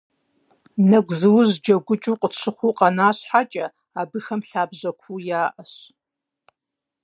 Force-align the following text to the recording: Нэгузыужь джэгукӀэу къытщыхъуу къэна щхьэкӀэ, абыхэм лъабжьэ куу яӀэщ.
Нэгузыужь 0.89 1.53
джэгукӀэу 1.63 2.19
къытщыхъуу 2.21 2.75
къэна 2.77 3.07
щхьэкӀэ, 3.17 3.65
абыхэм 3.99 4.41
лъабжьэ 4.49 4.91
куу 4.99 5.19
яӀэщ. 5.41 5.73